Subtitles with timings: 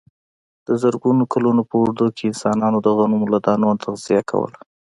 [0.67, 4.59] د زرګونو کلونو په اوږدو کې انسانانو د غنمو له دانو تغذیه کوله.